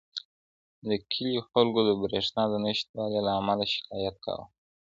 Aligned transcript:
د 0.87 0.89
کليو 1.11 1.41
خلګو 1.51 1.81
د 1.87 1.91
بريښنا 2.01 2.43
د 2.49 2.53
نشتوالي 2.65 3.19
له 3.27 3.31
امله 3.39 3.65
شکايت 3.73 4.15
کاوه. 4.25 4.45